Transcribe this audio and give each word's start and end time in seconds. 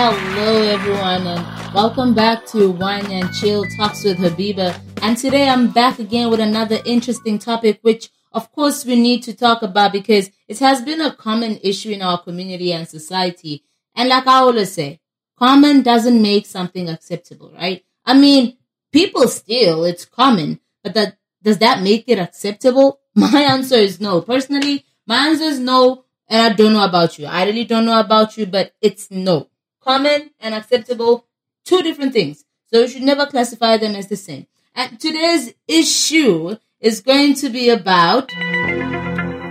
Hello, 0.00 0.62
everyone, 0.62 1.26
and 1.26 1.74
welcome 1.74 2.14
back 2.14 2.46
to 2.46 2.70
Wine 2.70 3.10
and 3.10 3.34
Chill 3.34 3.64
Talks 3.76 4.04
with 4.04 4.18
Habiba. 4.18 4.80
And 5.02 5.16
today 5.16 5.48
I'm 5.48 5.72
back 5.72 5.98
again 5.98 6.30
with 6.30 6.38
another 6.38 6.78
interesting 6.84 7.40
topic, 7.40 7.80
which 7.82 8.08
of 8.30 8.52
course 8.52 8.84
we 8.84 8.94
need 8.94 9.24
to 9.24 9.34
talk 9.34 9.60
about 9.62 9.90
because 9.90 10.30
it 10.46 10.60
has 10.60 10.82
been 10.82 11.00
a 11.00 11.12
common 11.12 11.58
issue 11.64 11.90
in 11.90 12.02
our 12.02 12.22
community 12.22 12.72
and 12.72 12.86
society. 12.86 13.64
And 13.96 14.08
like 14.08 14.28
I 14.28 14.34
always 14.34 14.70
say, 14.70 15.00
common 15.36 15.82
doesn't 15.82 16.22
make 16.22 16.46
something 16.46 16.88
acceptable, 16.88 17.52
right? 17.52 17.84
I 18.06 18.14
mean, 18.14 18.56
people 18.92 19.26
steal, 19.26 19.82
it's 19.82 20.04
common, 20.04 20.60
but 20.84 20.94
that 20.94 21.16
does 21.42 21.58
that 21.58 21.82
make 21.82 22.04
it 22.06 22.20
acceptable? 22.20 23.00
My 23.16 23.42
answer 23.42 23.74
is 23.74 24.00
no. 24.00 24.20
Personally, 24.20 24.84
my 25.08 25.26
answer 25.26 25.46
is 25.46 25.58
no, 25.58 26.04
and 26.28 26.40
I 26.40 26.54
don't 26.54 26.74
know 26.74 26.84
about 26.84 27.18
you. 27.18 27.26
I 27.26 27.46
really 27.46 27.64
don't 27.64 27.84
know 27.84 27.98
about 27.98 28.36
you, 28.36 28.46
but 28.46 28.74
it's 28.80 29.10
no. 29.10 29.48
Common 29.88 30.32
and 30.38 30.54
acceptable, 30.54 31.24
two 31.64 31.80
different 31.80 32.12
things. 32.12 32.44
So 32.66 32.80
you 32.82 32.88
should 32.88 33.04
never 33.04 33.24
classify 33.24 33.78
them 33.78 33.94
as 33.94 34.06
the 34.08 34.16
same. 34.16 34.46
And 34.74 35.00
today's 35.00 35.54
issue 35.66 36.56
is 36.78 37.00
going 37.00 37.32
to 37.36 37.48
be 37.48 37.70
about 37.70 38.30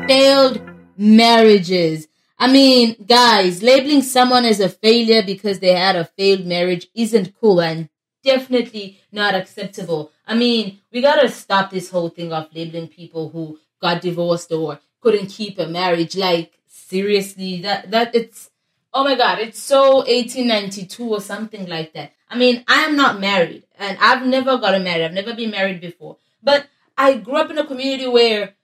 failed 0.07 0.61
marriages. 0.95 2.07
I 2.37 2.51
mean, 2.51 2.97
guys, 3.07 3.63
labeling 3.63 4.03
someone 4.03 4.45
as 4.45 4.59
a 4.59 4.69
failure 4.69 5.23
because 5.23 5.57
they 5.57 5.73
had 5.73 5.95
a 5.95 6.05
failed 6.05 6.45
marriage 6.45 6.85
isn't 6.93 7.33
cool 7.41 7.59
and 7.59 7.89
definitely 8.23 8.99
not 9.11 9.33
acceptable. 9.33 10.11
I 10.27 10.35
mean, 10.35 10.77
we 10.91 11.01
gotta 11.01 11.29
stop 11.29 11.71
this 11.71 11.89
whole 11.89 12.09
thing 12.09 12.31
of 12.31 12.53
labeling 12.53 12.89
people 12.89 13.29
who 13.29 13.57
got 13.81 14.03
divorced 14.03 14.51
or 14.51 14.79
couldn't 15.01 15.29
keep 15.29 15.57
a 15.57 15.65
marriage. 15.65 16.15
Like, 16.15 16.53
seriously, 16.67 17.59
that, 17.61 17.89
that 17.89 18.13
it's, 18.13 18.51
oh 18.97 19.03
my 19.03 19.13
god, 19.13 19.37
it's 19.37 19.61
so 19.61 19.97
1892 19.97 21.07
or 21.07 21.21
something 21.21 21.67
like 21.67 21.93
that. 21.93 22.13
I 22.27 22.35
mean, 22.35 22.63
I 22.67 22.81
am 22.85 22.95
not 22.95 23.19
married 23.19 23.63
and 23.77 23.95
I've 24.01 24.25
never 24.25 24.57
gotten 24.57 24.83
married. 24.83 25.05
I've 25.05 25.13
never 25.13 25.35
been 25.35 25.51
married 25.51 25.79
before. 25.79 26.17
But 26.41 26.67
I 26.97 27.17
grew 27.17 27.35
up 27.35 27.51
in 27.51 27.59
a 27.59 27.67
community 27.67 28.07
where 28.07 28.55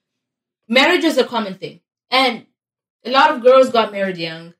marriage 0.67 1.03
is 1.03 1.19
a 1.19 1.23
common 1.23 1.53
thing. 1.53 1.81
And 2.09 2.47
a 3.05 3.11
lot 3.11 3.29
of 3.29 3.43
girls 3.43 3.69
got 3.69 3.91
married 3.91 4.17
young. 4.17 4.55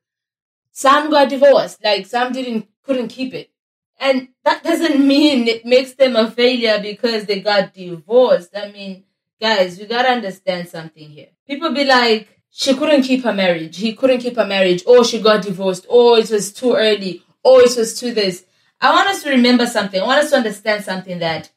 Some 0.70 1.10
got 1.10 1.28
divorced. 1.28 1.82
Like 1.82 2.06
some 2.06 2.32
didn't 2.32 2.68
couldn't 2.84 3.08
keep 3.08 3.34
it. 3.34 3.50
And 3.98 4.28
that 4.44 4.62
doesn't 4.62 5.04
mean 5.14 5.48
it 5.48 5.66
makes 5.66 5.94
them 5.94 6.14
a 6.14 6.30
failure 6.30 6.78
because 6.80 7.26
they 7.26 7.40
got 7.40 7.74
divorced. 7.74 8.56
I 8.56 8.70
mean, 8.70 9.04
guys, 9.40 9.76
we 9.80 9.86
gotta 9.86 10.10
understand 10.10 10.68
something 10.68 11.10
here. 11.10 11.30
People 11.48 11.72
be 11.74 11.84
like, 11.84 12.28
she 12.56 12.72
couldn't 12.76 13.02
keep 13.02 13.24
her 13.24 13.32
marriage. 13.32 13.78
He 13.78 13.94
couldn't 13.94 14.20
keep 14.20 14.36
her 14.36 14.46
marriage. 14.46 14.84
Or 14.86 15.04
she 15.04 15.20
got 15.20 15.42
divorced. 15.42 15.86
Or 15.88 16.18
it 16.18 16.30
was 16.30 16.52
too 16.52 16.74
early. 16.74 17.24
Or 17.42 17.60
it 17.60 17.76
was 17.76 17.98
too 17.98 18.14
this. 18.14 18.44
I 18.80 18.92
want 18.92 19.08
us 19.08 19.24
to 19.24 19.30
remember 19.30 19.66
something. 19.66 20.00
I 20.00 20.06
want 20.06 20.20
us 20.22 20.30
to 20.30 20.36
understand 20.36 20.84
something 20.84 21.18
that 21.18 21.50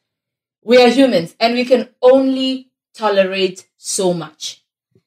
we 0.64 0.82
are 0.82 0.88
humans 0.88 1.36
and 1.38 1.54
we 1.54 1.64
can 1.64 1.88
only 2.02 2.72
tolerate 2.94 3.68
so 3.76 4.12
much. 4.12 4.64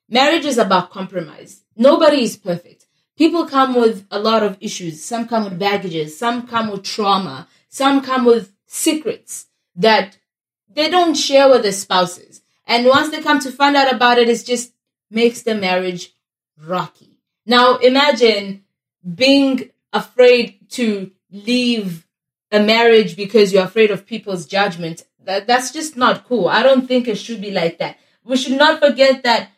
Marriage 0.08 0.46
is 0.46 0.58
about 0.58 0.92
compromise. 0.92 1.64
Nobody 1.76 2.24
is 2.24 2.38
perfect. 2.38 2.86
People 3.18 3.46
come 3.46 3.76
with 3.76 4.08
a 4.10 4.20
lot 4.20 4.44
of 4.44 4.58
issues. 4.62 5.04
Some 5.04 5.28
come 5.28 5.44
with 5.44 5.60
baggages. 5.60 6.18
Some 6.18 6.48
come 6.48 6.72
with 6.72 6.84
trauma. 6.84 7.50
Some 7.68 8.02
come 8.02 8.24
with 8.24 8.54
secrets 8.66 9.48
that 9.76 10.18
they 10.74 10.90
don't 10.90 11.16
share 11.16 11.50
with 11.50 11.64
their 11.64 11.74
spouses. 11.74 12.42
And 12.66 12.86
once 12.86 13.10
they 13.10 13.22
come 13.22 13.40
to 13.40 13.52
find 13.52 13.76
out 13.76 13.94
about 13.94 14.20
it, 14.20 14.30
it's 14.30 14.44
just 14.44 14.71
makes 15.12 15.42
the 15.42 15.56
marriage 15.56 16.14
rocky. 16.58 17.20
Now 17.46 17.78
imagine 17.78 18.64
being 19.16 19.70
afraid 19.94 20.70
to 20.72 21.12
leave 21.32 22.08
a 22.52 22.60
marriage 22.60 23.16
because 23.16 23.52
you're 23.52 23.64
afraid 23.66 23.92
of 23.92 24.06
people's 24.06 24.46
judgment 24.46 25.04
that, 25.26 25.48
that's 25.48 25.72
just 25.72 25.96
not 25.96 26.28
cool. 26.28 26.48
I 26.48 26.64
don't 26.64 26.88
think 26.88 27.08
it 27.08 27.18
should 27.18 27.42
be 27.42 27.52
like 27.52 27.78
that. 27.80 27.98
We 28.24 28.38
should 28.38 28.58
not 28.58 28.80
forget 28.80 29.24
that 29.24 29.50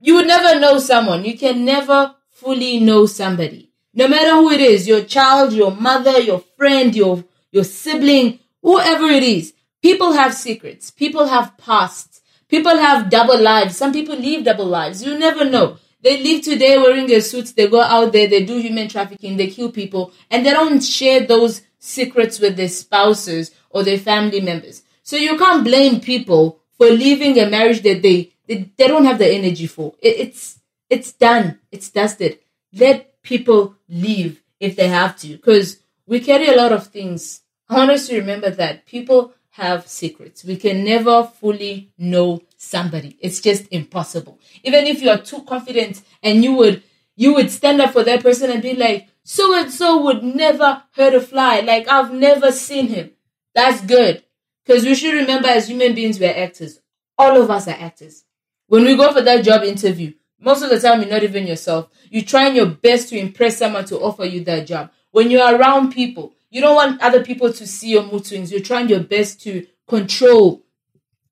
you 0.00 0.14
would 0.14 0.26
never 0.26 0.58
know 0.60 0.78
someone. 0.78 1.24
You 1.24 1.38
can 1.38 1.64
never 1.64 2.14
fully 2.30 2.80
know 2.80 3.06
somebody. 3.06 3.70
No 3.94 4.08
matter 4.08 4.32
who 4.32 4.50
it 4.50 4.60
is, 4.60 4.86
your 4.86 5.02
child, 5.02 5.52
your 5.52 5.70
mother, 5.70 6.20
your 6.20 6.40
friend, 6.56 6.94
your, 6.94 7.24
your 7.50 7.64
sibling, 7.64 8.40
whoever 8.62 9.06
it 9.06 9.22
is. 9.22 9.54
People 9.82 10.12
have 10.12 10.34
secrets. 10.34 10.90
People 10.90 11.26
have 11.26 11.56
pasts. 11.56 12.15
People 12.48 12.76
have 12.76 13.10
double 13.10 13.40
lives. 13.40 13.76
Some 13.76 13.92
people 13.92 14.16
live 14.16 14.44
double 14.44 14.66
lives. 14.66 15.02
You 15.02 15.18
never 15.18 15.44
know. 15.44 15.78
They 16.02 16.22
live 16.22 16.42
today 16.42 16.78
wearing 16.78 17.10
a 17.10 17.20
suit. 17.20 17.54
They 17.56 17.68
go 17.68 17.80
out 17.80 18.12
there. 18.12 18.28
They 18.28 18.44
do 18.44 18.58
human 18.58 18.88
trafficking. 18.88 19.36
They 19.36 19.48
kill 19.48 19.72
people. 19.72 20.12
And 20.30 20.46
they 20.46 20.50
don't 20.50 20.80
share 20.80 21.26
those 21.26 21.62
secrets 21.78 22.38
with 22.38 22.56
their 22.56 22.68
spouses 22.68 23.50
or 23.70 23.82
their 23.82 23.98
family 23.98 24.40
members. 24.40 24.82
So 25.02 25.16
you 25.16 25.36
can't 25.36 25.64
blame 25.64 26.00
people 26.00 26.60
for 26.76 26.86
leaving 26.86 27.38
a 27.38 27.48
marriage 27.48 27.82
that 27.82 28.02
they 28.02 28.32
they, 28.46 28.70
they 28.76 28.86
don't 28.86 29.04
have 29.04 29.18
the 29.18 29.28
energy 29.28 29.66
for. 29.66 29.94
It, 30.00 30.16
it's 30.18 30.60
it's 30.88 31.12
done. 31.12 31.58
It's 31.72 31.90
dusted. 31.90 32.38
Let 32.72 33.22
people 33.22 33.74
leave 33.88 34.42
if 34.60 34.76
they 34.76 34.88
have 34.88 35.18
to, 35.18 35.28
because 35.28 35.80
we 36.06 36.20
carry 36.20 36.48
a 36.48 36.56
lot 36.56 36.72
of 36.72 36.86
things. 36.86 37.42
I 37.68 37.74
want 37.74 37.90
us 37.90 38.06
to 38.08 38.18
remember 38.18 38.50
that 38.50 38.86
people 38.86 39.34
have 39.56 39.86
secrets. 39.86 40.44
We 40.44 40.56
can 40.56 40.84
never 40.84 41.24
fully 41.24 41.90
know 41.96 42.42
somebody. 42.58 43.16
It's 43.20 43.40
just 43.40 43.66
impossible. 43.70 44.38
Even 44.62 44.86
if 44.86 45.00
you 45.00 45.08
are 45.08 45.18
too 45.18 45.42
confident 45.44 46.02
and 46.22 46.44
you 46.44 46.52
would 46.54 46.82
you 47.18 47.32
would 47.32 47.50
stand 47.50 47.80
up 47.80 47.92
for 47.92 48.04
that 48.04 48.22
person 48.22 48.50
and 48.50 48.62
be 48.62 48.74
like, 48.74 49.08
so 49.24 49.58
and 49.58 49.72
so 49.72 50.02
would 50.04 50.22
never 50.22 50.82
hurt 50.94 51.14
a 51.14 51.20
fly. 51.22 51.60
Like 51.60 51.88
I've 51.88 52.12
never 52.12 52.52
seen 52.52 52.88
him. 52.88 53.12
That's 53.54 53.80
good. 53.80 54.22
Because 54.64 54.84
we 54.84 54.94
should 54.94 55.14
remember 55.14 55.48
as 55.48 55.68
human 55.68 55.94
beings, 55.94 56.20
we're 56.20 56.34
actors. 56.36 56.80
All 57.16 57.40
of 57.40 57.50
us 57.50 57.66
are 57.66 57.70
actors. 57.70 58.24
When 58.66 58.84
we 58.84 58.94
go 58.94 59.10
for 59.12 59.22
that 59.22 59.42
job 59.42 59.62
interview, 59.62 60.12
most 60.38 60.62
of 60.62 60.68
the 60.68 60.78
time 60.78 61.00
you're 61.00 61.10
not 61.10 61.22
even 61.22 61.46
yourself. 61.46 61.88
You're 62.10 62.24
trying 62.24 62.56
your 62.56 62.66
best 62.66 63.08
to 63.08 63.18
impress 63.18 63.56
someone 63.56 63.86
to 63.86 63.98
offer 64.00 64.26
you 64.26 64.44
that 64.44 64.66
job. 64.66 64.90
When 65.12 65.30
you're 65.30 65.56
around 65.56 65.92
people, 65.92 66.35
you 66.50 66.60
don't 66.60 66.76
want 66.76 67.02
other 67.02 67.24
people 67.24 67.52
to 67.52 67.66
see 67.66 67.90
your 67.90 68.04
mood 68.04 68.26
swings. 68.26 68.50
You're 68.50 68.60
trying 68.60 68.88
your 68.88 69.02
best 69.02 69.42
to 69.42 69.66
control 69.86 70.64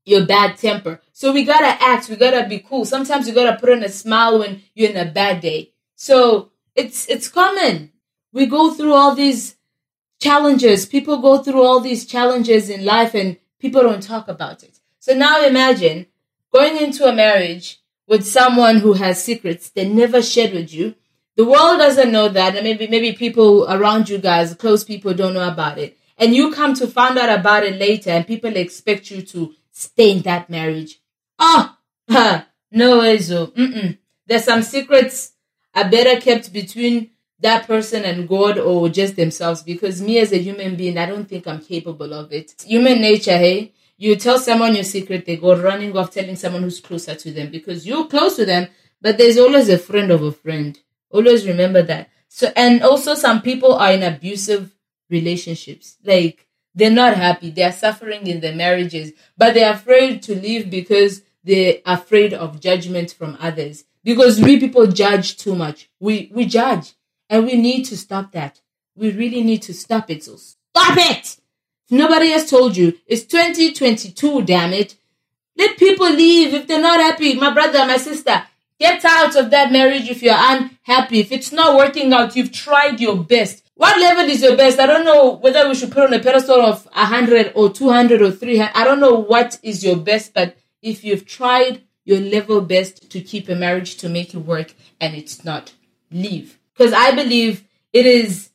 your 0.04 0.26
bad 0.26 0.58
temper. 0.58 1.00
So 1.12 1.32
we 1.32 1.44
gotta 1.44 1.82
act, 1.82 2.08
we 2.08 2.16
gotta 2.16 2.48
be 2.48 2.58
cool. 2.58 2.84
Sometimes 2.84 3.26
you 3.26 3.34
gotta 3.34 3.58
put 3.58 3.70
on 3.70 3.82
a 3.82 3.88
smile 3.88 4.38
when 4.38 4.62
you're 4.74 4.90
in 4.90 4.96
a 4.96 5.10
bad 5.10 5.40
day. 5.40 5.72
So 5.96 6.50
it's 6.74 7.08
it's 7.08 7.28
common. 7.28 7.92
We 8.32 8.46
go 8.46 8.74
through 8.74 8.92
all 8.92 9.14
these 9.14 9.56
challenges. 10.20 10.86
People 10.86 11.18
go 11.18 11.38
through 11.38 11.62
all 11.62 11.80
these 11.80 12.04
challenges 12.06 12.68
in 12.68 12.84
life 12.84 13.14
and 13.14 13.38
people 13.58 13.82
don't 13.82 14.02
talk 14.02 14.28
about 14.28 14.62
it. 14.62 14.78
So 14.98 15.14
now 15.14 15.44
imagine 15.44 16.06
going 16.52 16.76
into 16.76 17.06
a 17.06 17.14
marriage 17.14 17.80
with 18.06 18.26
someone 18.26 18.78
who 18.78 18.94
has 18.94 19.22
secrets 19.22 19.70
they 19.70 19.88
never 19.88 20.20
shared 20.20 20.52
with 20.52 20.72
you. 20.72 20.94
The 21.36 21.44
world 21.44 21.78
doesn't 21.78 22.12
know 22.12 22.28
that, 22.28 22.54
and 22.54 22.64
maybe 22.64 22.86
maybe 22.86 23.12
people 23.12 23.66
around 23.68 24.08
you 24.08 24.18
guys, 24.18 24.54
close 24.54 24.84
people, 24.84 25.14
don't 25.14 25.34
know 25.34 25.48
about 25.48 25.78
it. 25.78 25.98
And 26.16 26.34
you 26.34 26.52
come 26.52 26.74
to 26.74 26.86
find 26.86 27.18
out 27.18 27.38
about 27.38 27.64
it 27.64 27.78
later, 27.78 28.10
and 28.10 28.26
people 28.26 28.56
expect 28.56 29.10
you 29.10 29.22
to 29.22 29.52
stay 29.72 30.12
in 30.12 30.22
that 30.22 30.48
marriage. 30.48 31.00
Oh, 31.38 31.76
no 32.08 32.98
way. 32.98 33.18
Mm-mm. 33.18 33.98
There's 34.26 34.44
some 34.44 34.62
secrets 34.62 35.32
are 35.74 35.88
better 35.90 36.20
kept 36.20 36.52
between 36.52 37.10
that 37.40 37.66
person 37.66 38.04
and 38.04 38.28
God 38.28 38.58
or 38.58 38.88
just 38.88 39.16
themselves 39.16 39.62
because 39.62 40.00
me 40.00 40.18
as 40.18 40.32
a 40.32 40.38
human 40.38 40.76
being, 40.76 40.96
I 40.96 41.06
don't 41.06 41.28
think 41.28 41.46
I'm 41.46 41.60
capable 41.60 42.12
of 42.14 42.32
it. 42.32 42.54
Human 42.64 43.00
nature, 43.00 43.36
hey? 43.36 43.72
You 43.96 44.16
tell 44.16 44.38
someone 44.38 44.74
your 44.74 44.84
secret, 44.84 45.26
they 45.26 45.36
go 45.36 45.56
running 45.60 45.96
off 45.96 46.10
telling 46.10 46.36
someone 46.36 46.62
who's 46.62 46.80
closer 46.80 47.14
to 47.14 47.32
them 47.32 47.50
because 47.50 47.86
you're 47.86 48.06
close 48.06 48.36
to 48.36 48.46
them, 48.46 48.68
but 49.00 49.18
there's 49.18 49.38
always 49.38 49.68
a 49.68 49.78
friend 49.78 50.10
of 50.10 50.22
a 50.22 50.32
friend. 50.32 50.78
Always 51.14 51.46
remember 51.46 51.80
that. 51.82 52.10
So, 52.28 52.52
and 52.56 52.82
also 52.82 53.14
some 53.14 53.40
people 53.40 53.74
are 53.74 53.92
in 53.92 54.02
abusive 54.02 54.74
relationships. 55.08 55.96
Like, 56.04 56.48
they're 56.74 56.90
not 56.90 57.16
happy. 57.16 57.50
They're 57.50 57.70
suffering 57.70 58.26
in 58.26 58.40
their 58.40 58.56
marriages, 58.56 59.12
but 59.38 59.54
they're 59.54 59.72
afraid 59.72 60.24
to 60.24 60.34
leave 60.34 60.68
because 60.68 61.22
they're 61.44 61.76
afraid 61.86 62.34
of 62.34 62.58
judgment 62.58 63.12
from 63.12 63.36
others. 63.38 63.84
Because 64.02 64.40
we 64.40 64.58
people 64.58 64.88
judge 64.88 65.36
too 65.36 65.54
much. 65.54 65.88
We, 66.00 66.32
we 66.34 66.46
judge. 66.46 66.94
And 67.30 67.46
we 67.46 67.54
need 67.54 67.84
to 67.84 67.96
stop 67.96 68.32
that. 68.32 68.60
We 68.96 69.12
really 69.12 69.42
need 69.42 69.62
to 69.62 69.72
stop 69.72 70.10
it. 70.10 70.24
So 70.24 70.34
stop 70.36 70.98
it! 70.98 71.36
Nobody 71.90 72.30
has 72.30 72.50
told 72.50 72.76
you, 72.76 72.98
it's 73.06 73.24
2022, 73.24 74.42
damn 74.42 74.72
it. 74.72 74.96
Let 75.56 75.78
people 75.78 76.10
leave 76.10 76.52
if 76.54 76.66
they're 76.66 76.80
not 76.80 76.98
happy. 76.98 77.34
My 77.34 77.54
brother, 77.54 77.86
my 77.86 77.98
sister, 77.98 78.42
get 78.84 79.04
out 79.04 79.34
of 79.36 79.50
that 79.50 79.72
marriage 79.72 80.08
if 80.10 80.22
you're 80.22 80.44
unhappy. 80.52 81.20
If 81.20 81.32
it's 81.32 81.52
not 81.52 81.76
working 81.76 82.12
out, 82.12 82.36
you've 82.36 82.52
tried 82.52 83.00
your 83.00 83.16
best. 83.16 83.62
What 83.74 83.98
level 83.98 84.26
is 84.34 84.42
your 84.42 84.56
best? 84.56 84.78
I 84.78 84.86
don't 84.86 85.04
know 85.04 85.36
whether 85.44 85.68
we 85.68 85.74
should 85.74 85.90
put 85.90 86.04
on 86.04 86.14
a 86.14 86.20
pedestal 86.20 86.60
of 86.60 86.84
100 86.86 87.52
or 87.54 87.72
200 87.72 88.22
or 88.22 88.30
300. 88.30 88.72
I 88.74 88.84
don't 88.84 89.00
know 89.00 89.14
what 89.14 89.58
is 89.62 89.84
your 89.84 89.96
best, 89.96 90.34
but 90.34 90.56
if 90.82 91.02
you've 91.04 91.26
tried 91.26 91.82
your 92.04 92.20
level 92.20 92.60
best 92.60 93.10
to 93.10 93.20
keep 93.20 93.48
a 93.48 93.54
marriage 93.54 93.96
to 93.96 94.08
make 94.08 94.34
it 94.34 94.38
work 94.38 94.74
and 95.00 95.14
it's 95.14 95.44
not, 95.44 95.72
leave 96.10 96.58
because 96.74 96.92
I 96.92 97.14
believe 97.14 97.64
it 97.92 98.06
is 98.06 98.50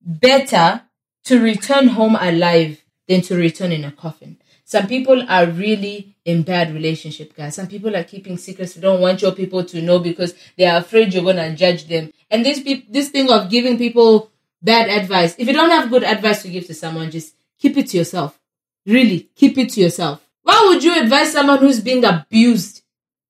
better 0.00 0.82
to 1.24 1.40
return 1.40 1.88
home 1.88 2.16
alive 2.16 2.82
than 3.08 3.20
to 3.22 3.36
return 3.36 3.72
in 3.72 3.84
a 3.84 3.92
coffin. 3.92 4.38
Some 4.64 4.86
people 4.86 5.22
are 5.28 5.46
really 5.46 6.16
in 6.24 6.42
bad 6.42 6.72
relationship, 6.72 7.36
guys. 7.36 7.54
Some 7.54 7.66
people 7.66 7.94
are 7.94 8.04
keeping 8.04 8.38
secrets. 8.38 8.74
They 8.74 8.80
don't 8.80 9.00
want 9.00 9.20
your 9.20 9.32
people 9.32 9.64
to 9.64 9.82
know 9.82 9.98
because 9.98 10.34
they 10.56 10.64
are 10.64 10.78
afraid 10.78 11.12
you're 11.12 11.24
gonna 11.24 11.54
judge 11.54 11.86
them. 11.86 12.12
And 12.30 12.44
this 12.44 12.62
pe- 12.62 12.86
this 12.88 13.10
thing 13.10 13.30
of 13.30 13.50
giving 13.50 13.76
people 13.76 14.30
bad 14.62 14.88
advice. 14.88 15.34
If 15.38 15.46
you 15.46 15.52
don't 15.52 15.70
have 15.70 15.90
good 15.90 16.02
advice 16.02 16.42
to 16.42 16.48
give 16.48 16.66
to 16.68 16.74
someone, 16.74 17.10
just 17.10 17.34
keep 17.58 17.76
it 17.76 17.88
to 17.88 17.98
yourself. 17.98 18.40
Really, 18.86 19.28
keep 19.36 19.58
it 19.58 19.70
to 19.70 19.80
yourself. 19.80 20.26
Why 20.42 20.66
would 20.68 20.82
you 20.82 21.00
advise 21.00 21.32
someone 21.32 21.58
who's 21.58 21.80
being 21.80 22.04
abused 22.04 22.82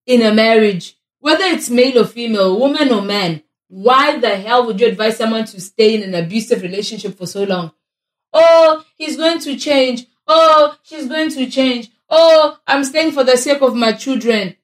in 0.06 0.22
a 0.22 0.32
marriage, 0.32 0.96
whether 1.19 1.44
it's 1.44 1.69
male 1.70 2.00
or 2.00 2.06
female, 2.06 2.58
woman 2.58 2.92
or 2.92 3.02
man? 3.02 3.42
Why 3.69 4.19
the 4.19 4.36
hell 4.36 4.66
would 4.66 4.81
you 4.81 4.86
advise 4.86 5.16
someone 5.16 5.46
to 5.46 5.60
stay 5.60 5.94
in 5.94 6.02
an 6.02 6.14
abusive 6.14 6.62
relationship 6.62 7.19
for 7.19 7.26
so 7.26 7.42
long? 7.44 7.72
Oh, 8.32 8.84
he's 8.96 9.16
going 9.16 9.40
to 9.40 9.56
change. 9.56 10.06
Oh, 10.26 10.76
she's 10.82 11.09
going 11.09 11.31
to 11.31 11.50
change. 11.50 11.91
Oh, 12.09 12.59
I'm 12.67 12.85
staying 12.85 13.12
for 13.12 13.25
the 13.25 13.37
sake 13.37 13.62
of 13.62 13.75
my 13.75 13.93
children. 13.93 14.56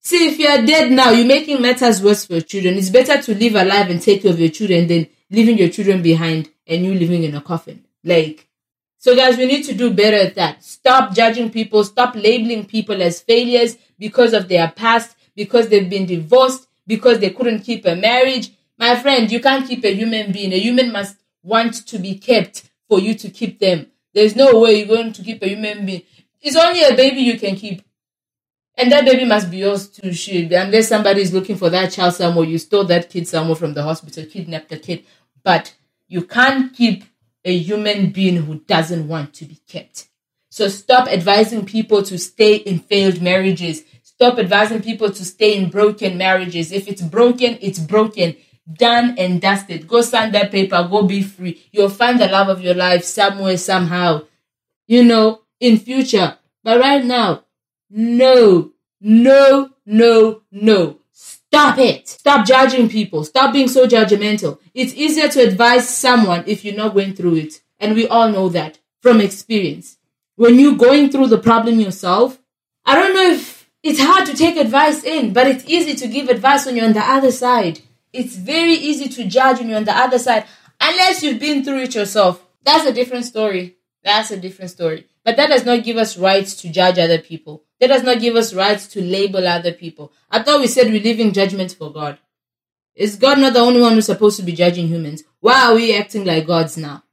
See, 0.00 0.28
if 0.28 0.38
you're 0.38 0.64
dead 0.64 0.90
now, 0.92 1.10
you're 1.10 1.26
making 1.26 1.60
matters 1.60 2.02
worse 2.02 2.24
for 2.24 2.34
your 2.34 2.42
children. 2.42 2.76
It's 2.76 2.90
better 2.90 3.20
to 3.20 3.34
live 3.34 3.54
alive 3.54 3.90
and 3.90 4.00
take 4.00 4.22
care 4.22 4.30
of 4.30 4.40
your 4.40 4.48
children 4.48 4.86
than 4.86 5.06
leaving 5.30 5.58
your 5.58 5.68
children 5.68 6.02
behind 6.02 6.48
and 6.66 6.84
you 6.84 6.94
living 6.94 7.24
in 7.24 7.34
a 7.34 7.40
coffin. 7.40 7.84
Like, 8.04 8.48
so 8.96 9.14
guys, 9.14 9.36
we 9.36 9.46
need 9.46 9.64
to 9.64 9.74
do 9.74 9.92
better 9.92 10.16
at 10.16 10.34
that. 10.36 10.64
Stop 10.64 11.14
judging 11.14 11.50
people. 11.50 11.84
Stop 11.84 12.14
labeling 12.14 12.64
people 12.64 13.02
as 13.02 13.20
failures 13.20 13.76
because 13.98 14.32
of 14.32 14.48
their 14.48 14.68
past, 14.70 15.16
because 15.36 15.68
they've 15.68 15.90
been 15.90 16.06
divorced, 16.06 16.66
because 16.86 17.18
they 17.18 17.30
couldn't 17.30 17.60
keep 17.60 17.84
a 17.84 17.94
marriage. 17.94 18.50
My 18.78 18.96
friend, 18.96 19.30
you 19.30 19.40
can't 19.40 19.68
keep 19.68 19.84
a 19.84 19.94
human 19.94 20.32
being. 20.32 20.52
A 20.52 20.58
human 20.58 20.90
must 20.90 21.16
want 21.42 21.86
to 21.86 21.98
be 21.98 22.18
kept 22.18 22.70
for 22.88 22.98
you 22.98 23.14
to 23.14 23.28
keep 23.28 23.58
them. 23.58 23.88
There's 24.18 24.34
no 24.34 24.58
way 24.58 24.78
you're 24.78 24.88
going 24.88 25.12
to 25.12 25.22
keep 25.22 25.40
a 25.44 25.48
human 25.48 25.86
being. 25.86 26.02
It's 26.40 26.56
only 26.56 26.82
a 26.82 26.96
baby 26.96 27.20
you 27.20 27.38
can 27.38 27.54
keep. 27.54 27.82
And 28.76 28.90
that 28.90 29.04
baby 29.04 29.24
must 29.24 29.48
be 29.48 29.58
yours 29.58 29.88
too, 29.88 30.12
shit. 30.12 30.50
Unless 30.50 30.88
somebody 30.88 31.22
is 31.22 31.32
looking 31.32 31.54
for 31.54 31.70
that 31.70 31.92
child 31.92 32.14
somewhere, 32.14 32.44
you 32.44 32.58
stole 32.58 32.82
that 32.86 33.10
kid 33.10 33.28
somewhere 33.28 33.54
from 33.54 33.74
the 33.74 33.84
hospital, 33.84 34.24
kidnapped 34.24 34.70
the 34.70 34.78
kid. 34.78 35.04
But 35.44 35.72
you 36.08 36.22
can't 36.22 36.74
keep 36.74 37.04
a 37.44 37.56
human 37.56 38.10
being 38.10 38.42
who 38.42 38.58
doesn't 38.58 39.06
want 39.06 39.34
to 39.34 39.44
be 39.44 39.60
kept. 39.68 40.08
So 40.50 40.66
stop 40.66 41.06
advising 41.06 41.64
people 41.64 42.02
to 42.02 42.18
stay 42.18 42.56
in 42.56 42.80
failed 42.80 43.22
marriages. 43.22 43.84
Stop 44.02 44.40
advising 44.40 44.82
people 44.82 45.12
to 45.12 45.24
stay 45.24 45.56
in 45.56 45.70
broken 45.70 46.18
marriages. 46.18 46.72
If 46.72 46.88
it's 46.88 47.02
broken, 47.02 47.56
it's 47.60 47.78
broken. 47.78 48.34
Done 48.70 49.14
and 49.18 49.40
dusted. 49.40 49.88
Go 49.88 50.02
sign 50.02 50.32
that 50.32 50.50
paper. 50.50 50.86
Go 50.90 51.02
be 51.04 51.22
free. 51.22 51.62
You'll 51.72 51.88
find 51.88 52.20
the 52.20 52.28
love 52.28 52.48
of 52.48 52.60
your 52.60 52.74
life 52.74 53.04
somewhere, 53.04 53.56
somehow. 53.56 54.22
You 54.86 55.04
know, 55.04 55.42
in 55.60 55.78
future. 55.78 56.36
But 56.62 56.80
right 56.80 57.04
now, 57.04 57.44
no, 57.90 58.72
no, 59.00 59.70
no, 59.86 60.42
no. 60.50 60.98
Stop 61.12 61.78
it. 61.78 62.08
Stop 62.08 62.46
judging 62.46 62.90
people. 62.90 63.24
Stop 63.24 63.54
being 63.54 63.68
so 63.68 63.86
judgmental. 63.86 64.58
It's 64.74 64.94
easier 64.94 65.28
to 65.28 65.40
advise 65.40 65.88
someone 65.88 66.44
if 66.46 66.64
you're 66.64 66.76
not 66.76 66.92
going 66.92 67.14
through 67.14 67.36
it. 67.36 67.62
And 67.80 67.94
we 67.94 68.06
all 68.06 68.30
know 68.30 68.50
that 68.50 68.78
from 69.00 69.20
experience. 69.20 69.96
When 70.36 70.58
you're 70.58 70.76
going 70.76 71.10
through 71.10 71.28
the 71.28 71.38
problem 71.38 71.80
yourself, 71.80 72.38
I 72.84 72.94
don't 72.94 73.14
know 73.14 73.30
if 73.30 73.68
it's 73.82 74.00
hard 74.00 74.26
to 74.26 74.34
take 74.34 74.56
advice 74.56 75.04
in, 75.04 75.32
but 75.32 75.46
it's 75.46 75.64
easy 75.66 75.94
to 75.94 76.08
give 76.08 76.28
advice 76.28 76.66
when 76.66 76.76
you're 76.76 76.86
on 76.86 76.92
the 76.92 77.00
other 77.00 77.32
side. 77.32 77.80
It's 78.12 78.36
very 78.36 78.74
easy 78.74 79.08
to 79.08 79.24
judge 79.28 79.58
when 79.58 79.68
you're 79.68 79.78
on 79.78 79.84
the 79.84 79.96
other 79.96 80.18
side, 80.18 80.44
unless 80.80 81.22
you've 81.22 81.40
been 81.40 81.64
through 81.64 81.82
it 81.82 81.94
yourself. 81.94 82.44
That's 82.62 82.86
a 82.86 82.92
different 82.92 83.24
story. 83.24 83.76
That's 84.02 84.30
a 84.30 84.38
different 84.38 84.70
story. 84.70 85.06
But 85.24 85.36
that 85.36 85.50
does 85.50 85.64
not 85.64 85.84
give 85.84 85.96
us 85.96 86.16
rights 86.16 86.54
to 86.62 86.70
judge 86.70 86.98
other 86.98 87.18
people. 87.18 87.64
That 87.80 87.88
does 87.88 88.02
not 88.02 88.20
give 88.20 88.34
us 88.34 88.54
rights 88.54 88.86
to 88.88 89.02
label 89.02 89.46
other 89.46 89.72
people. 89.72 90.12
I 90.30 90.42
thought 90.42 90.60
we 90.60 90.66
said 90.66 90.90
we 90.90 91.00
live 91.00 91.20
in 91.20 91.32
judgment 91.32 91.72
for 91.72 91.92
God. 91.92 92.18
Is 92.94 93.16
God 93.16 93.38
not 93.38 93.52
the 93.52 93.60
only 93.60 93.80
one 93.80 93.92
who's 93.92 94.06
supposed 94.06 94.38
to 94.38 94.42
be 94.42 94.52
judging 94.52 94.88
humans? 94.88 95.22
Why 95.40 95.66
are 95.66 95.74
we 95.74 95.96
acting 95.96 96.24
like 96.24 96.46
gods 96.46 96.76
now? 96.76 97.04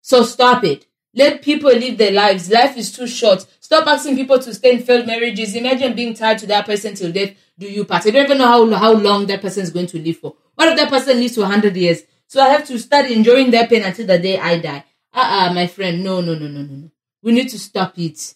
So 0.00 0.22
stop 0.24 0.64
it. 0.64 0.86
Let 1.14 1.42
people 1.42 1.70
live 1.70 1.98
their 1.98 2.12
lives. 2.12 2.50
Life 2.50 2.76
is 2.76 2.90
too 2.90 3.06
short. 3.06 3.46
Stop 3.60 3.86
asking 3.86 4.16
people 4.16 4.38
to 4.38 4.54
stay 4.54 4.72
in 4.72 4.82
failed 4.82 5.06
marriages. 5.06 5.54
Imagine 5.54 5.94
being 5.94 6.14
tied 6.14 6.38
to 6.38 6.46
that 6.46 6.66
person 6.66 6.94
till 6.94 7.12
death 7.12 7.34
do 7.58 7.66
you 7.66 7.84
pass. 7.84 8.06
I 8.06 8.10
don't 8.10 8.24
even 8.24 8.38
know 8.38 8.46
how, 8.46 8.70
how 8.76 8.92
long 8.92 9.26
that 9.26 9.42
person 9.42 9.62
is 9.62 9.70
going 9.70 9.88
to 9.88 9.98
live 9.98 10.18
for. 10.18 10.36
What 10.54 10.68
if 10.68 10.76
that 10.76 10.88
person 10.88 11.18
lives 11.18 11.34
for 11.34 11.42
100 11.42 11.76
years? 11.76 12.02
So 12.26 12.40
I 12.40 12.48
have 12.48 12.66
to 12.66 12.78
start 12.78 13.10
enjoying 13.10 13.50
that 13.52 13.68
pain 13.68 13.82
until 13.82 14.06
the 14.06 14.18
day 14.18 14.38
I 14.38 14.58
die. 14.58 14.84
Uh-uh, 15.12 15.52
my 15.54 15.66
friend. 15.66 16.04
No, 16.04 16.20
no, 16.20 16.34
no, 16.34 16.46
no, 16.46 16.62
no, 16.62 16.74
no. 16.74 16.90
We 17.22 17.32
need 17.32 17.48
to 17.48 17.58
stop 17.58 17.98
it. 17.98 18.34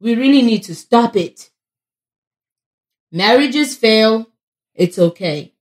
We 0.00 0.14
really 0.14 0.42
need 0.42 0.62
to 0.64 0.74
stop 0.74 1.16
it. 1.16 1.50
Marriages 3.12 3.76
fail. 3.76 4.28
It's 4.74 4.98
okay. 4.98 5.52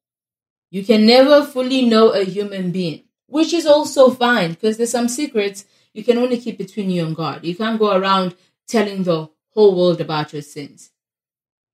You 0.71 0.83
can 0.83 1.05
never 1.05 1.43
fully 1.43 1.85
know 1.85 2.09
a 2.09 2.23
human 2.23 2.71
being, 2.71 3.03
which 3.27 3.53
is 3.53 3.65
also 3.65 4.09
fine 4.09 4.51
because 4.51 4.77
there's 4.77 4.91
some 4.91 5.07
secrets 5.07 5.65
you 5.93 6.03
can 6.03 6.17
only 6.17 6.39
keep 6.39 6.57
between 6.57 6.89
you 6.89 7.05
and 7.05 7.15
God. 7.15 7.45
You 7.45 7.55
can't 7.55 7.77
go 7.79 7.95
around 7.95 8.35
telling 8.67 9.03
the 9.03 9.29
whole 9.51 9.75
world 9.77 10.01
about 10.01 10.33
your 10.33 10.41
sins. 10.41 10.89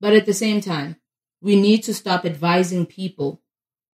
But 0.00 0.12
at 0.12 0.26
the 0.26 0.34
same 0.34 0.60
time, 0.60 0.96
we 1.40 1.60
need 1.60 1.82
to 1.84 1.94
stop 1.94 2.24
advising 2.24 2.86
people 2.86 3.40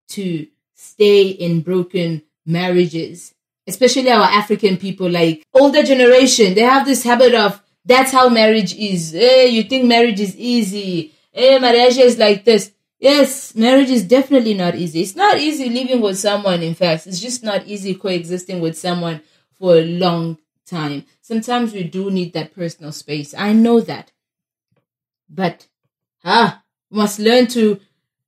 to 0.09 0.47
stay 0.75 1.29
in 1.29 1.61
broken 1.63 2.23
marriages, 2.45 3.35
especially 3.67 4.11
our 4.11 4.25
African 4.25 4.77
people, 4.77 5.11
like 5.11 5.45
older 5.55 5.83
generation. 5.83 6.55
They 6.55 6.63
have 6.63 6.87
this 6.87 7.03
habit 7.03 7.35
of 7.35 7.63
that's 7.85 8.13
how 8.13 8.29
marriage 8.29 8.75
is. 8.75 9.13
Hey, 9.13 9.49
you 9.49 9.63
think 9.63 9.85
marriage 9.85 10.21
is 10.21 10.37
easy. 10.37 11.13
Hey, 11.33 11.59
marriage 11.59 11.99
is 11.99 12.19
like 12.19 12.45
this. 12.45 12.73
Yes, 12.99 13.55
marriage 13.55 13.91
is 13.91 14.05
definitely 14.05 14.55
not 14.55 14.75
easy. 14.75 15.03
It's 15.03 15.15
not 15.15 15.39
easy 15.39 15.69
living 15.69 16.01
with 16.01 16.19
someone, 16.19 16.63
in 16.63 16.75
fact. 16.75 17.07
It's 17.07 17.21
just 17.21 17.45
not 17.45 17.67
easy 17.67 17.95
coexisting 17.95 18.61
with 18.61 18.77
someone 18.77 19.21
for 19.53 19.77
a 19.77 19.85
long 19.85 20.39
time. 20.67 21.05
Sometimes 21.21 21.73
we 21.73 21.85
do 21.85 22.11
need 22.11 22.33
that 22.33 22.55
personal 22.55 22.93
space. 22.93 23.35
I 23.37 23.53
know 23.53 23.81
that. 23.81 24.13
But, 25.29 25.67
ah, 26.25 26.63
must 26.91 27.19
learn 27.19 27.47
to 27.49 27.81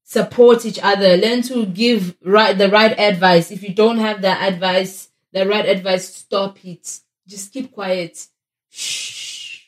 support 0.05 0.65
each 0.65 0.79
other, 0.83 1.17
learn 1.17 1.43
to 1.43 1.67
give 1.67 2.17
right 2.25 2.57
the 2.57 2.71
right 2.71 2.99
advice. 2.99 3.50
If 3.50 3.62
you 3.62 3.75
don't 3.75 3.99
have 3.99 4.23
the 4.23 4.31
advice, 4.31 5.09
the 5.33 5.47
right 5.47 5.67
advice, 5.67 6.15
stop 6.15 6.65
it. 6.65 7.00
Just 7.27 7.53
keep 7.53 7.73
quiet. 7.73 8.27
Shh. 8.71 9.67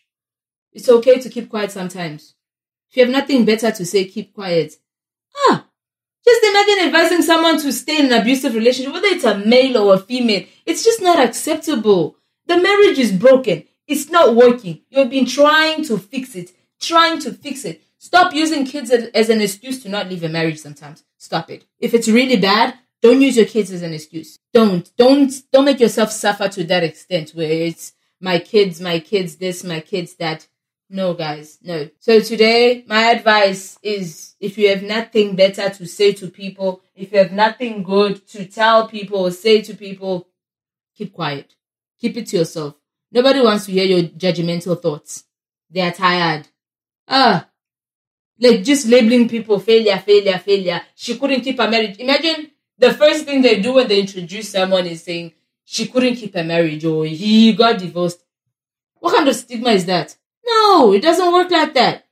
It's 0.73 0.89
okay 0.89 1.19
to 1.21 1.29
keep 1.29 1.51
quiet 1.51 1.71
sometimes. 1.71 2.35
If 2.91 2.97
you 2.97 3.05
have 3.05 3.13
nothing 3.13 3.45
better 3.45 3.71
to 3.71 3.85
say, 3.85 4.07
keep 4.07 4.35
quiet. 4.35 4.75
Ah, 5.37 5.67
just 6.25 6.45
imagine 6.45 6.87
advising 6.87 7.23
someone 7.23 7.61
to 7.61 7.73
stay 7.73 7.99
in 7.99 8.07
an 8.07 8.21
abusive 8.21 8.55
relationship, 8.55 8.93
whether 8.93 9.09
it's 9.09 9.25
a 9.25 9.39
male 9.39 9.79
or 9.79 9.95
a 9.95 9.99
female. 9.99 10.45
It's 10.67 10.85
just 10.85 11.03
not 11.03 11.19
acceptable. 11.19 12.17
The 12.47 12.57
marriage 12.61 12.99
is 12.99 13.13
broken. 13.13 13.65
It's 13.87 14.09
not 14.09 14.35
working. 14.35 14.81
You've 14.91 15.11
been 15.11 15.27
trying 15.27 15.85
to 15.85 15.99
fix 15.99 16.35
it, 16.35 16.53
trying 16.81 17.21
to 17.21 17.33
fix 17.33 17.65
it. 17.65 17.83
Stop 18.03 18.33
using 18.33 18.65
kids 18.65 18.91
as 18.91 19.29
an 19.29 19.43
excuse 19.43 19.83
to 19.83 19.91
not 19.91 20.09
leave 20.09 20.25
a 20.25 20.29
marriage 20.31 20.59
sometimes. 20.59 21.05
Stop 21.19 21.51
it. 21.51 21.67
If 21.79 21.93
it's 21.93 22.09
really 22.09 22.37
bad, 22.37 22.75
don't 23.03 23.21
use 23.21 23.37
your 23.37 23.45
kids 23.45 23.71
as 23.71 23.83
an 23.83 23.93
excuse. 23.93 24.39
Don't, 24.55 24.91
don't, 24.97 25.31
don't 25.53 25.67
make 25.67 25.81
yourself 25.81 26.11
suffer 26.11 26.49
to 26.49 26.65
that 26.65 26.83
extent 26.83 27.33
where 27.33 27.51
it's 27.51 27.93
my 28.19 28.39
kids, 28.39 28.81
my 28.81 29.01
kids 29.01 29.37
this, 29.37 29.63
my 29.65 29.81
kids 29.81 30.15
that. 30.15 30.49
No, 30.89 31.13
guys, 31.13 31.59
no. 31.63 31.91
So 31.99 32.21
today, 32.21 32.85
my 32.89 33.11
advice 33.11 33.79
is 33.83 34.35
if 34.41 34.57
you 34.57 34.71
have 34.71 34.83
nothing 34.83 35.37
better 35.37 35.69
to 35.69 35.87
say 35.87 36.13
to 36.15 36.29
people, 36.29 36.81
if 36.97 37.13
you 37.13 37.19
have 37.19 37.33
nothing 37.33 37.83
good 37.83 38.27
to 38.29 38.47
tell 38.47 38.89
people 38.89 39.19
or 39.19 39.31
say 39.31 39.61
to 39.61 39.75
people, 39.75 40.27
keep 40.97 41.13
quiet. 41.13 41.55
Keep 42.01 42.17
it 42.17 42.27
to 42.29 42.39
yourself. 42.39 42.77
Nobody 43.13 43.41
wants 43.41 43.67
to 43.67 43.73
hear 43.73 43.85
your 43.85 44.09
judgmental 44.09 44.81
thoughts. 44.81 45.25
They 45.69 45.83
are 45.83 45.93
tired. 45.93 46.49
Ah, 47.07 47.50
like 48.41 48.65
just 48.65 48.87
labeling 48.87 49.29
people 49.29 49.59
failure, 49.59 49.99
failure, 49.99 50.39
failure. 50.39 50.83
She 50.95 51.19
couldn't 51.19 51.43
keep 51.43 51.59
her 51.59 51.71
marriage. 51.71 51.99
Imagine 51.99 52.51
the 52.79 52.93
first 52.95 53.25
thing 53.25 53.43
they 53.43 53.61
do 53.61 53.75
when 53.75 53.89
they 53.89 54.01
introduce 54.01 54.51
someone 54.51 54.87
is 54.87 55.03
saying 55.03 55.33
she 55.65 55.87
couldn't 55.87 56.17
keep 56.17 56.35
her 56.35 56.45
marriage 56.45 56.85
or 56.85 57.05
he 57.05 57.53
got 57.53 57.79
divorced. 57.79 58.25
What 58.99 59.15
kind 59.15 59.29
of 59.29 59.37
stigma 59.37 59.71
is 59.71 59.87
that? 59.87 60.17
No, 60.47 60.93
it 60.93 61.03
doesn't 61.03 61.33
work 61.33 61.51
like 61.51 61.75
that. 61.75 62.07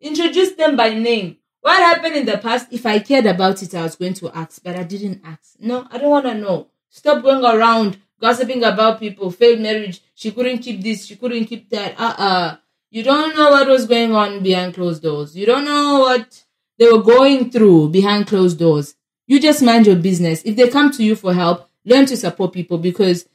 Introduce 0.00 0.52
them 0.52 0.76
by 0.76 0.94
name. 0.94 1.36
What 1.60 1.78
happened 1.78 2.16
in 2.16 2.26
the 2.26 2.38
past? 2.38 2.68
If 2.70 2.86
I 2.86 2.98
cared 3.00 3.26
about 3.26 3.62
it, 3.62 3.74
I 3.74 3.82
was 3.82 3.96
going 3.96 4.14
to 4.14 4.30
ask, 4.30 4.62
but 4.62 4.76
I 4.76 4.84
didn't 4.84 5.22
ask. 5.24 5.56
No, 5.58 5.86
I 5.90 5.98
don't 5.98 6.10
want 6.10 6.26
to 6.26 6.34
know. 6.34 6.68
Stop 6.88 7.22
going 7.22 7.44
around 7.44 7.98
gossiping 8.20 8.64
about 8.64 9.00
people, 9.00 9.30
failed 9.30 9.60
marriage. 9.60 10.00
She 10.14 10.30
couldn't 10.32 10.58
keep 10.58 10.82
this, 10.82 11.06
she 11.06 11.16
couldn't 11.16 11.44
keep 11.46 11.68
that. 11.70 11.94
Uh 11.98 12.14
uh 12.18 12.56
You 12.90 13.02
don't 13.02 13.36
know 13.36 13.50
what 13.50 13.68
was 13.68 13.86
going 13.86 14.14
on 14.14 14.42
behind 14.42 14.74
closed 14.74 15.02
doors. 15.02 15.36
You 15.36 15.46
don't 15.46 15.64
know 15.64 16.00
what 16.00 16.44
they 16.78 16.90
were 16.90 17.02
going 17.02 17.50
through 17.50 17.90
behind 17.90 18.26
closed 18.26 18.58
doors. 18.58 18.94
You 19.26 19.40
just 19.40 19.62
mind 19.62 19.86
your 19.86 19.96
business. 19.96 20.42
If 20.44 20.56
they 20.56 20.68
come 20.68 20.90
to 20.92 21.04
you 21.04 21.14
for 21.14 21.34
help, 21.34 21.68
Learn 21.88 22.04
to 22.04 22.18
support 22.18 22.52
people 22.52 22.76
because 22.76 23.26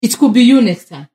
it 0.00 0.16
could 0.16 0.32
be 0.32 0.42
you 0.42 0.60
next 0.62 0.88
time. 0.88 1.08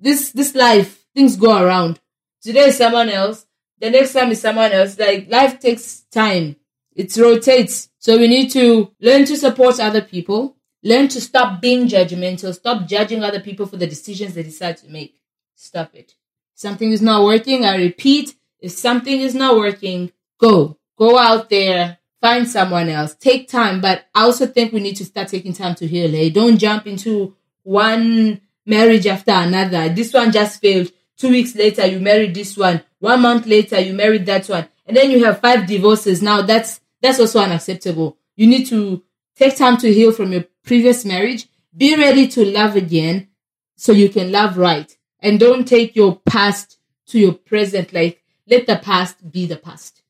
This 0.00 0.32
this 0.32 0.52
life, 0.52 1.04
things 1.14 1.36
go 1.36 1.62
around. 1.62 2.00
Today 2.42 2.66
is 2.70 2.76
someone 2.76 3.08
else, 3.08 3.46
the 3.78 3.90
next 3.90 4.14
time 4.14 4.32
is 4.32 4.40
someone 4.40 4.72
else. 4.72 4.98
Like 4.98 5.28
life 5.30 5.60
takes 5.60 6.00
time. 6.10 6.56
It 6.96 7.16
rotates. 7.16 7.88
So 8.00 8.18
we 8.18 8.26
need 8.26 8.50
to 8.50 8.92
learn 9.00 9.26
to 9.26 9.36
support 9.36 9.78
other 9.78 10.02
people. 10.02 10.56
Learn 10.82 11.06
to 11.08 11.20
stop 11.20 11.60
being 11.60 11.86
judgmental. 11.86 12.52
Stop 12.52 12.88
judging 12.88 13.22
other 13.22 13.40
people 13.40 13.66
for 13.66 13.76
the 13.76 13.86
decisions 13.86 14.34
they 14.34 14.42
decide 14.42 14.76
to 14.78 14.88
make. 14.88 15.16
Stop 15.54 15.94
it. 15.94 16.14
Something 16.58 16.90
is 16.90 17.00
not 17.00 17.22
working. 17.22 17.64
I 17.64 17.76
repeat, 17.76 18.34
if 18.58 18.72
something 18.72 19.20
is 19.20 19.32
not 19.32 19.56
working, 19.56 20.10
go. 20.40 20.76
Go 20.98 21.16
out 21.16 21.50
there, 21.50 21.98
find 22.20 22.48
someone 22.48 22.88
else. 22.88 23.14
Take 23.14 23.48
time. 23.48 23.80
But 23.80 24.06
I 24.12 24.22
also 24.22 24.44
think 24.44 24.72
we 24.72 24.80
need 24.80 24.96
to 24.96 25.04
start 25.04 25.28
taking 25.28 25.52
time 25.52 25.76
to 25.76 25.86
heal. 25.86 26.10
Hey, 26.10 26.30
don't 26.30 26.58
jump 26.58 26.88
into 26.88 27.36
one 27.62 28.40
marriage 28.66 29.06
after 29.06 29.30
another. 29.30 29.88
This 29.88 30.12
one 30.12 30.32
just 30.32 30.60
failed. 30.60 30.90
Two 31.16 31.28
weeks 31.28 31.54
later, 31.54 31.86
you 31.86 32.00
married 32.00 32.34
this 32.34 32.56
one. 32.56 32.82
One 32.98 33.22
month 33.22 33.46
later, 33.46 33.78
you 33.78 33.92
married 33.94 34.26
that 34.26 34.48
one. 34.48 34.66
And 34.84 34.96
then 34.96 35.12
you 35.12 35.24
have 35.26 35.38
five 35.40 35.64
divorces. 35.64 36.22
Now 36.22 36.42
that's, 36.42 36.80
that's 37.00 37.20
also 37.20 37.38
unacceptable. 37.38 38.18
You 38.34 38.48
need 38.48 38.66
to 38.66 39.04
take 39.36 39.56
time 39.56 39.76
to 39.76 39.94
heal 39.94 40.10
from 40.10 40.32
your 40.32 40.44
previous 40.64 41.04
marriage. 41.04 41.46
Be 41.76 41.94
ready 41.94 42.26
to 42.26 42.44
love 42.44 42.74
again 42.74 43.28
so 43.76 43.92
you 43.92 44.08
can 44.08 44.32
love 44.32 44.58
right. 44.58 44.97
And 45.20 45.40
don't 45.40 45.66
take 45.66 45.96
your 45.96 46.16
past 46.16 46.78
to 47.08 47.18
your 47.18 47.32
present. 47.32 47.92
Like, 47.92 48.22
let 48.46 48.66
the 48.66 48.76
past 48.76 49.30
be 49.30 49.46
the 49.46 49.56
past. 49.56 50.02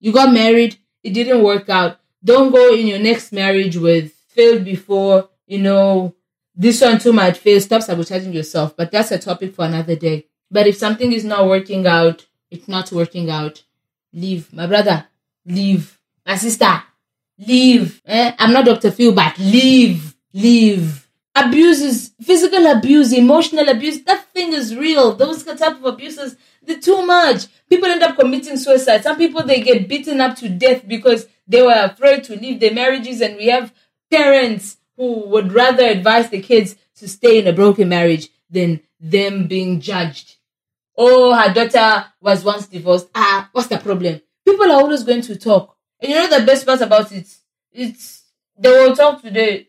You 0.00 0.12
got 0.12 0.32
married. 0.32 0.78
It 1.02 1.14
didn't 1.14 1.42
work 1.42 1.68
out. 1.68 1.98
Don't 2.22 2.52
go 2.52 2.74
in 2.74 2.86
your 2.86 2.98
next 2.98 3.32
marriage 3.32 3.76
with 3.76 4.12
failed 4.28 4.64
before, 4.64 5.28
you 5.46 5.58
know, 5.58 6.14
this 6.54 6.80
one 6.80 6.98
too 6.98 7.12
might 7.12 7.36
fail. 7.36 7.60
Stop 7.60 7.82
sabotaging 7.82 8.32
yourself. 8.32 8.76
But 8.76 8.90
that's 8.90 9.10
a 9.10 9.18
topic 9.18 9.54
for 9.54 9.64
another 9.64 9.96
day. 9.96 10.26
But 10.50 10.66
if 10.66 10.76
something 10.76 11.12
is 11.12 11.24
not 11.24 11.46
working 11.46 11.86
out, 11.86 12.26
it's 12.50 12.68
not 12.68 12.92
working 12.92 13.30
out. 13.30 13.62
Leave. 14.12 14.52
My 14.52 14.66
brother, 14.66 15.06
leave. 15.46 15.98
My 16.26 16.36
sister, 16.36 16.82
leave. 17.38 18.02
Eh? 18.04 18.32
I'm 18.38 18.52
not 18.52 18.66
Dr. 18.66 18.90
Phil, 18.90 19.12
but 19.14 19.38
leave. 19.38 20.14
Leave. 20.32 20.99
Abuse 21.34 21.80
is 21.80 22.12
physical 22.20 22.66
abuse, 22.66 23.12
emotional 23.12 23.68
abuse. 23.68 24.02
That 24.02 24.26
thing 24.32 24.52
is 24.52 24.74
real. 24.76 25.14
Those 25.14 25.44
type 25.44 25.60
of 25.76 25.84
abuses, 25.84 26.36
they're 26.62 26.80
too 26.80 27.06
much. 27.06 27.46
People 27.68 27.88
end 27.88 28.02
up 28.02 28.18
committing 28.18 28.56
suicide. 28.56 29.04
Some 29.04 29.16
people, 29.16 29.42
they 29.44 29.60
get 29.60 29.88
beaten 29.88 30.20
up 30.20 30.36
to 30.36 30.48
death 30.48 30.86
because 30.86 31.26
they 31.46 31.62
were 31.62 31.72
afraid 31.72 32.24
to 32.24 32.36
leave 32.36 32.58
their 32.58 32.74
marriages. 32.74 33.20
And 33.20 33.36
we 33.36 33.46
have 33.46 33.72
parents 34.10 34.76
who 34.96 35.26
would 35.28 35.52
rather 35.52 35.84
advise 35.84 36.30
the 36.30 36.42
kids 36.42 36.74
to 36.96 37.08
stay 37.08 37.38
in 37.38 37.46
a 37.46 37.52
broken 37.52 37.88
marriage 37.88 38.28
than 38.50 38.80
them 38.98 39.46
being 39.46 39.80
judged. 39.80 40.36
Oh, 40.96 41.32
her 41.32 41.54
daughter 41.54 42.06
was 42.20 42.44
once 42.44 42.66
divorced. 42.66 43.08
Ah, 43.14 43.48
what's 43.52 43.68
the 43.68 43.78
problem? 43.78 44.20
People 44.44 44.70
are 44.70 44.80
always 44.82 45.04
going 45.04 45.22
to 45.22 45.36
talk. 45.36 45.76
And 46.00 46.10
you 46.10 46.16
know 46.16 46.38
the 46.38 46.44
best 46.44 46.66
part 46.66 46.80
about 46.80 47.12
it? 47.12 47.28
It's 47.72 48.24
they 48.58 48.68
will 48.68 48.94
talk 48.94 49.22
today. 49.22 49.68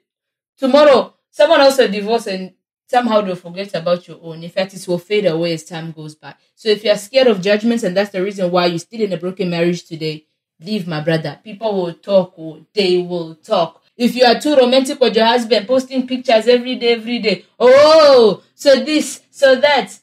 Tomorrow, 0.58 1.13
someone 1.32 1.62
else 1.62 1.78
will 1.78 1.90
divorce 1.90 2.28
and 2.28 2.54
somehow 2.88 3.22
they'll 3.22 3.36
forget 3.36 3.74
about 3.74 4.08
your 4.08 4.20
own. 4.22 4.44
In 4.44 4.50
fact, 4.50 4.74
it 4.74 4.88
will 4.88 5.00
fade 5.00 5.26
away 5.26 5.54
as 5.54 5.64
time 5.64 5.92
goes 5.92 6.14
by. 6.14 6.36
So 6.56 6.70
if 6.70 6.84
you're 6.84 6.98
scared 6.98 7.28
of 7.28 7.42
judgments 7.42 7.84
and 7.84 7.96
that's 7.98 8.12
the 8.12 8.22
reason 8.22 8.52
why 8.52 8.68
you're 8.68 8.80
still 8.80 9.02
in 9.02 9.14
a 9.14 9.18
broken 9.18 9.50
marriage 9.50 9.86
today, 9.86 10.28
leave 10.60 10.88
my 10.88 11.02
brother. 11.02 11.40
People 11.44 11.74
will 11.74 11.94
talk, 11.94 12.34
or 12.38 12.58
oh, 12.58 12.66
they 12.74 13.02
will 13.02 13.36
talk. 13.36 13.82
If 13.98 14.16
you 14.16 14.26
are 14.26 14.40
too 14.40 14.56
romantic 14.56 15.00
with 15.00 15.16
your 15.16 15.26
husband, 15.26 15.68
posting 15.68 16.08
pictures 16.08 16.48
every 16.48 16.76
day, 16.76 16.94
every 16.94 17.20
day. 17.20 17.46
Oh, 17.60 18.44
so 18.56 18.84
this, 18.84 19.22
so 19.32 19.56
that. 19.56 19.98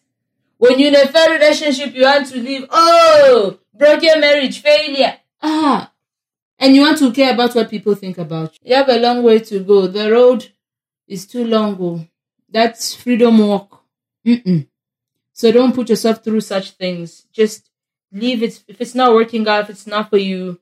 When 0.57 0.79
you're 0.79 0.89
in 0.89 0.97
a 0.97 1.07
fair 1.07 1.31
relationship, 1.31 1.95
you 1.95 2.03
want 2.03 2.27
to 2.29 2.39
leave. 2.39 2.67
Oh, 2.71 3.59
broken 3.75 4.21
marriage, 4.21 4.61
failure. 4.61 5.19
Ah. 5.43 5.93
And 6.59 6.75
you 6.75 6.83
want 6.83 6.99
to 6.99 7.13
care 7.13 7.33
about 7.33 7.55
what 7.55 7.71
people 7.71 7.95
think 7.95 8.19
about 8.19 8.55
you. 8.55 8.71
You 8.71 8.77
have 8.77 8.89
a 8.89 8.99
long 8.99 9.23
way 9.23 9.39
to 9.39 9.61
go. 9.61 9.87
The 9.87 10.11
road 10.11 10.49
is 11.09 11.27
too 11.27 11.45
long. 11.45 11.77
Oh. 11.81 12.07
That's 12.49 12.95
freedom 12.95 13.39
walk. 13.39 13.83
Mm-mm. 14.27 14.67
So 15.33 15.53
don't 15.53 15.75
put 15.75 15.89
yourself 15.89 16.23
through 16.23 16.41
such 16.41 16.73
things. 16.73 17.27
Just 17.33 17.71
leave 18.13 18.43
it. 18.43 18.63
If 18.69 18.81
it's 18.81 18.95
not 18.95 19.15
working 19.15 19.47
out, 19.49 19.65
if 19.65 19.71
it's 19.71 19.87
not 19.87 20.11
for 20.11 20.19
you, 20.19 20.61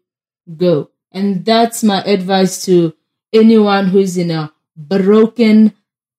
go. 0.56 0.90
And 1.12 1.44
that's 1.44 1.82
my 1.82 2.02
advice 2.02 2.64
to 2.66 2.94
anyone 3.32 3.86
who's 3.86 4.16
in 4.16 4.30
a 4.30 4.52
broken 4.76 5.72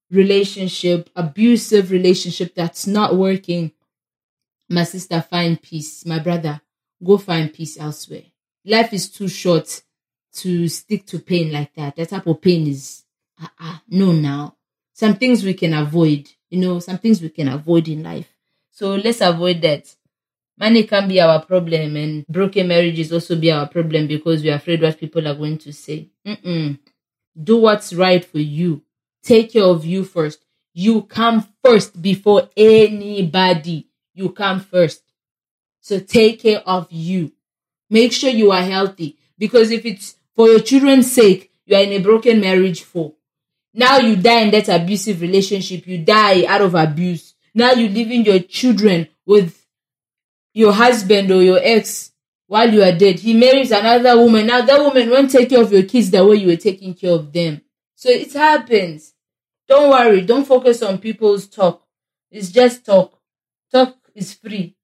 relationship, 0.09 1.09
abusive 1.15 1.91
relationship 1.91 2.55
that's 2.55 2.87
not 2.87 3.15
working, 3.15 3.71
my 4.69 4.83
sister, 4.83 5.21
find 5.21 5.61
peace. 5.61 6.05
My 6.05 6.19
brother, 6.19 6.61
go 7.03 7.17
find 7.17 7.53
peace 7.53 7.77
elsewhere. 7.79 8.23
Life 8.65 8.93
is 8.93 9.09
too 9.09 9.27
short 9.27 9.81
to 10.33 10.67
stick 10.67 11.05
to 11.07 11.19
pain 11.19 11.51
like 11.51 11.73
that. 11.75 11.95
That 11.95 12.09
type 12.09 12.27
of 12.27 12.41
pain 12.41 12.67
is, 12.67 13.03
uh, 13.41 13.47
uh, 13.59 13.77
no, 13.89 14.11
now. 14.11 14.55
Some 14.93 15.15
things 15.15 15.43
we 15.43 15.53
can 15.53 15.73
avoid, 15.73 16.29
you 16.49 16.59
know, 16.59 16.79
some 16.79 16.97
things 16.97 17.21
we 17.21 17.29
can 17.29 17.47
avoid 17.47 17.87
in 17.87 18.03
life. 18.03 18.33
So 18.71 18.95
let's 18.95 19.21
avoid 19.21 19.61
that. 19.61 19.93
Money 20.59 20.83
can 20.83 21.07
be 21.07 21.21
our 21.21 21.45
problem, 21.45 21.95
and 21.95 22.25
broken 22.27 22.67
marriages 22.67 23.13
also 23.13 23.35
be 23.35 23.51
our 23.51 23.67
problem 23.67 24.07
because 24.07 24.41
we're 24.43 24.55
afraid 24.55 24.81
what 24.81 24.99
people 24.99 25.27
are 25.27 25.35
going 25.35 25.59
to 25.59 25.71
say. 25.71 26.09
Mm-mm. 26.25 26.79
Do 27.41 27.57
what's 27.57 27.93
right 27.93 28.25
for 28.25 28.39
you. 28.39 28.81
Take 29.21 29.53
care 29.53 29.63
of 29.65 29.85
you 29.85 30.03
first. 30.03 30.43
You 30.73 31.03
come 31.03 31.47
first 31.63 32.01
before 32.01 32.49
anybody. 32.57 33.87
You 34.15 34.31
come 34.31 34.59
first. 34.61 35.03
So 35.81 35.99
take 35.99 36.41
care 36.41 36.59
of 36.65 36.87
you. 36.91 37.33
Make 37.89 38.11
sure 38.11 38.29
you 38.29 38.51
are 38.51 38.63
healthy 38.63 39.17
because 39.37 39.71
if 39.71 39.85
it's 39.85 40.15
for 40.35 40.47
your 40.49 40.59
children's 40.59 41.11
sake, 41.11 41.51
you 41.65 41.75
are 41.75 41.83
in 41.83 41.93
a 41.93 41.99
broken 41.99 42.41
marriage 42.41 42.81
for. 42.81 43.13
Now 43.73 43.99
you 43.99 44.15
die 44.15 44.41
in 44.41 44.51
that 44.51 44.69
abusive 44.69 45.21
relationship. 45.21 45.85
You 45.87 45.99
die 45.99 46.45
out 46.45 46.61
of 46.61 46.75
abuse. 46.75 47.35
Now 47.53 47.71
you're 47.71 47.89
leaving 47.89 48.25
your 48.25 48.39
children 48.39 49.07
with 49.25 49.65
your 50.53 50.73
husband 50.73 51.31
or 51.31 51.41
your 51.43 51.59
ex 51.61 52.11
while 52.47 52.73
you 52.73 52.81
are 52.81 52.91
dead. 52.91 53.19
He 53.19 53.33
marries 53.33 53.71
another 53.71 54.17
woman. 54.17 54.47
Now 54.47 54.61
that 54.61 54.79
woman 54.79 55.09
won't 55.09 55.31
take 55.31 55.49
care 55.49 55.61
of 55.61 55.71
your 55.71 55.83
kids 55.83 56.09
the 56.11 56.25
way 56.25 56.37
you 56.37 56.47
were 56.47 56.55
taking 56.55 56.93
care 56.93 57.11
of 57.11 57.31
them. 57.31 57.61
So 57.95 58.09
it 58.09 58.33
happens. 58.33 59.13
Don't 59.67 59.89
worry. 59.89 60.21
Don't 60.21 60.45
focus 60.45 60.81
on 60.81 60.97
people's 60.97 61.47
talk. 61.47 61.85
It's 62.31 62.49
just 62.49 62.85
talk. 62.85 63.19
Talk 63.71 63.95
is 64.15 64.33
free. 64.33 64.75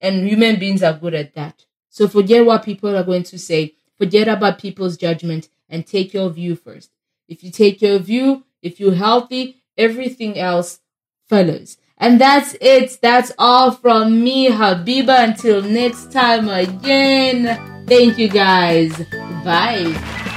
And 0.00 0.26
human 0.26 0.58
beings 0.58 0.82
are 0.82 0.94
good 0.94 1.14
at 1.14 1.34
that. 1.34 1.64
So 1.90 2.08
forget 2.08 2.44
what 2.44 2.64
people 2.64 2.96
are 2.96 3.04
going 3.04 3.24
to 3.24 3.38
say. 3.38 3.74
Forget 3.98 4.28
about 4.28 4.58
people's 4.60 4.96
judgment 4.96 5.48
and 5.68 5.86
take 5.86 6.12
care 6.12 6.22
of 6.22 6.38
you 6.38 6.56
first. 6.56 6.90
If 7.30 7.42
you 7.42 7.50
take 7.50 7.80
care 7.80 7.94
of 7.94 8.10
you, 8.10 8.44
if 8.60 8.78
you're 8.80 8.94
healthy, 8.94 9.62
everything 9.78 10.38
else 10.38 10.80
follows. 11.28 11.78
And 11.96 12.20
that's 12.20 12.56
it. 12.60 12.98
That's 13.00 13.32
all 13.38 13.70
from 13.70 14.22
me, 14.22 14.48
Habiba. 14.50 15.28
Until 15.28 15.62
next 15.62 16.10
time 16.10 16.48
again. 16.48 17.86
Thank 17.86 18.18
you 18.18 18.28
guys. 18.28 18.92
Bye. 19.44 20.36